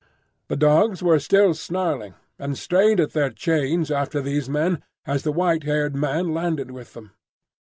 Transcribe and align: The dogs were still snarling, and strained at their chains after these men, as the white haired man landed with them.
The 0.47 0.55
dogs 0.55 1.03
were 1.03 1.19
still 1.19 1.53
snarling, 1.53 2.15
and 2.39 2.57
strained 2.57 2.99
at 2.99 3.11
their 3.13 3.29
chains 3.29 3.91
after 3.91 4.19
these 4.19 4.49
men, 4.49 4.81
as 5.05 5.21
the 5.21 5.31
white 5.31 5.61
haired 5.63 5.95
man 5.95 6.33
landed 6.33 6.71
with 6.71 6.93
them. 6.95 7.11